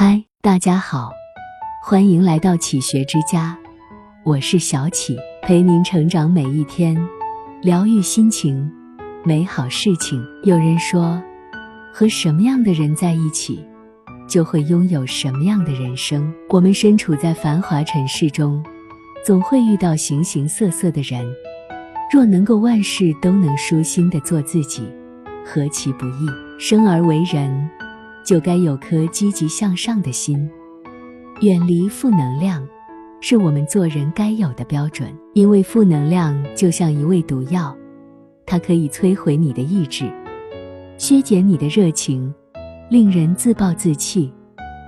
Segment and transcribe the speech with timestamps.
[0.00, 1.10] 嗨，大家好，
[1.82, 3.58] 欢迎来到启学之家，
[4.24, 6.96] 我是小启，陪您成长每一天，
[7.62, 8.70] 疗愈心情，
[9.24, 10.24] 美好事情。
[10.44, 11.20] 有人说，
[11.92, 13.66] 和什么样的人在一起，
[14.28, 16.32] 就会拥有什么样的人生。
[16.50, 18.64] 我们身处在繁华尘世中，
[19.26, 21.26] 总会遇到形形色色的人。
[22.12, 24.88] 若能够万事都能舒心的做自己，
[25.44, 26.28] 何其不易！
[26.60, 27.68] 生而为人。
[28.28, 30.50] 就该有颗积极向上的心，
[31.40, 32.62] 远离负能量，
[33.22, 35.08] 是我们做人该有的标准。
[35.32, 37.74] 因为负能量就像一味毒药，
[38.44, 40.12] 它可以摧毁你的意志，
[40.98, 42.30] 削减你的热情，
[42.90, 44.30] 令人自暴自弃，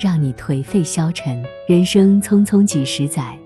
[0.00, 1.44] 让你颓废消沉。
[1.68, 3.38] 人生匆匆几十载，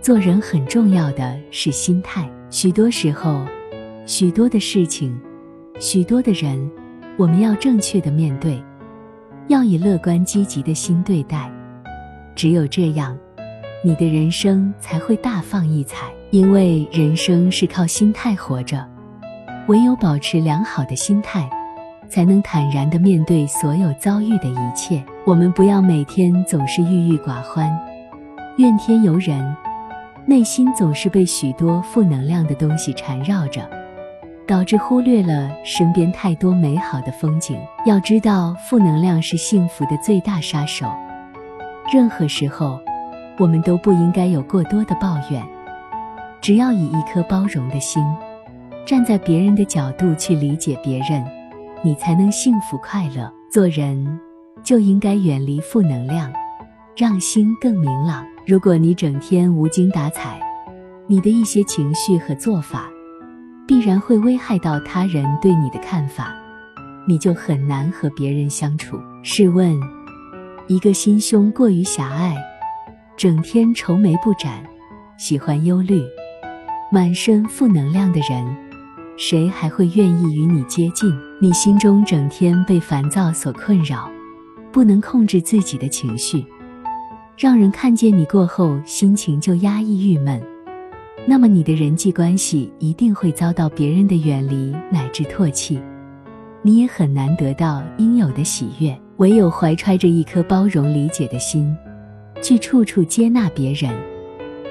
[0.00, 2.26] 做人很重要的是心态。
[2.48, 3.44] 许多时候，
[4.06, 5.14] 许多的事情，
[5.78, 6.70] 许多的人，
[7.18, 8.58] 我们要正确的面对。
[9.48, 11.50] 要以乐观积极的心对待，
[12.34, 13.16] 只有这样，
[13.82, 16.06] 你的人生才会大放异彩。
[16.30, 18.86] 因为人生是靠心态活着，
[19.66, 21.48] 唯有保持良好的心态，
[22.10, 25.02] 才能坦然地面对所有遭遇的一切。
[25.24, 27.74] 我们不要每天总是郁郁寡欢、
[28.58, 29.56] 怨天尤人，
[30.26, 33.66] 内心总是被许多负能量的东西缠绕着。
[34.48, 37.60] 导致忽略了身边太多美好的风景。
[37.84, 40.90] 要知道，负能量是幸福的最大杀手。
[41.92, 42.80] 任何时候，
[43.38, 45.46] 我们都不应该有过多的抱怨。
[46.40, 48.02] 只要以一颗包容的心，
[48.86, 51.22] 站在别人的角度去理解别人，
[51.82, 53.30] 你才能幸福快乐。
[53.50, 54.18] 做人
[54.62, 56.32] 就应该远离负能量，
[56.96, 58.24] 让心更明朗。
[58.46, 60.40] 如果你整天无精打采，
[61.06, 62.88] 你的一些情绪和做法。
[63.68, 66.34] 必然会危害到他人对你的看法，
[67.06, 68.98] 你就很难和别人相处。
[69.22, 69.78] 试问，
[70.68, 72.34] 一个心胸过于狭隘、
[73.14, 74.64] 整天愁眉不展、
[75.18, 76.02] 喜欢忧虑、
[76.90, 78.56] 满身负能量的人，
[79.18, 81.14] 谁还会愿意与你接近？
[81.38, 84.10] 你心中整天被烦躁所困扰，
[84.72, 86.42] 不能控制自己的情绪，
[87.36, 90.42] 让人看见你过后心情就压抑郁闷。
[91.30, 95.78] 那么你的人际关系一定会遭到别人的远离乃至唾弃，
[96.62, 98.98] 你也很难得到应有的喜悦。
[99.18, 101.76] 唯有怀揣着一颗包容理解的心，
[102.40, 103.92] 去处处接纳别人，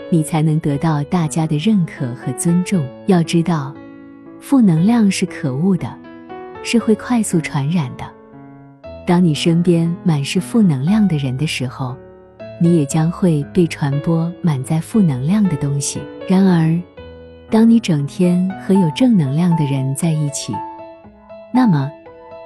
[0.09, 2.83] 你才能得到大家的认可和尊重。
[3.05, 3.71] 要知道，
[4.39, 5.95] 负能量是可恶的，
[6.63, 8.05] 是会快速传染的。
[9.05, 11.95] 当你身边满是负能量的人的时候，
[12.59, 16.01] 你也将会被传播满载负能量的东西。
[16.27, 16.79] 然而，
[17.49, 20.53] 当你整天和有正能量的人在一起，
[21.53, 21.89] 那么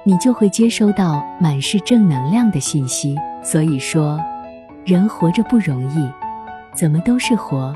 [0.04, 3.16] 你就会接收到满是正能量的信息。
[3.42, 4.20] 所以说，
[4.84, 6.08] 人活着不容易，
[6.74, 7.74] 怎么都是活，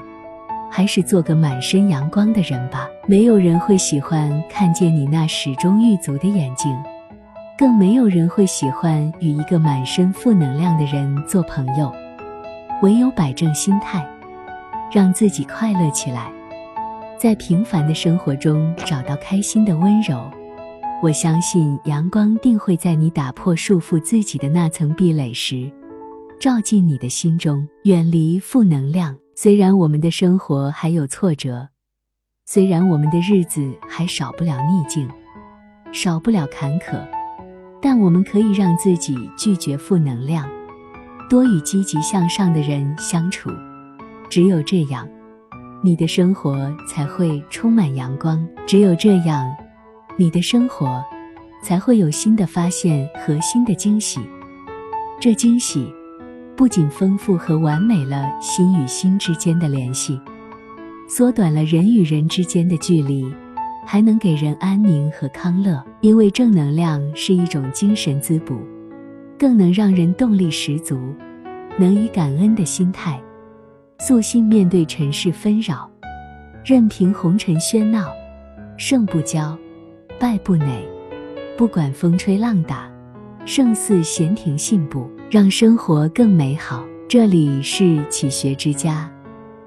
[0.71, 2.87] 还是做个满身阳光的人吧。
[3.07, 6.77] 没有人会喜欢看见你那始终欲足的眼睛，
[7.59, 11.93] 更没有人会喜欢与一个满身负能量的人做朋友。
[12.83, 14.07] 唯有摆正心态，
[14.93, 16.31] 让自己快乐起来，
[17.19, 20.31] 在平凡的生活中找到开心的温柔。
[21.03, 25.71] 我相信阳光定会在你打破束缚自己的那层壁垒时，
[26.39, 27.67] 照进你的心中。
[27.85, 29.17] 远离负能量。
[29.35, 31.69] 虽然我们的生活还有挫折，
[32.47, 35.07] 虽然我们的日子还少不了逆境，
[35.93, 37.07] 少不了坎坷，
[37.81, 40.49] 但我们可以让自己拒绝负能量。
[41.29, 43.51] 多与积极向上的人相处，
[44.31, 45.09] 只有这样，
[45.83, 48.47] 你的生活才会充满阳光。
[48.65, 49.53] 只有这样，
[50.17, 51.05] 你的生活
[51.63, 54.21] 才会有新的发现和新的惊喜。
[55.21, 55.93] 这惊喜
[56.55, 60.21] 不仅丰富和完美了心与心之间的联系，
[61.09, 63.27] 缩短了人与人之间的距离，
[63.85, 65.83] 还能给人安宁和康乐。
[66.03, 68.61] 因为正能量是一种精神滋补。
[69.39, 70.99] 更能让人动力十足，
[71.79, 73.21] 能以感恩的心态，
[73.99, 75.91] 素心面对尘世纷扰，
[76.65, 78.11] 任凭红尘喧闹，
[78.77, 79.57] 胜不骄，
[80.19, 80.83] 败不馁，
[81.57, 82.91] 不管风吹浪打，
[83.45, 86.85] 胜似闲庭信步，让生活更美好。
[87.09, 89.09] 这里是启学之家，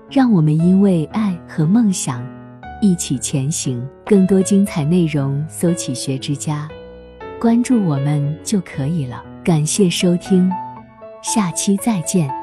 [0.10, 2.22] 让我们因为爱和梦想
[2.81, 3.88] 一起前行。
[4.04, 6.68] 更多精彩内容，搜“启学之家”，
[7.39, 9.24] 关注我们就可以了。
[9.44, 10.51] 感谢收听，
[11.21, 12.38] 下期再见。